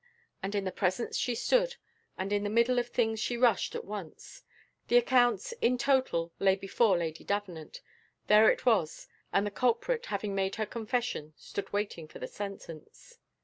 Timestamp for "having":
10.07-10.33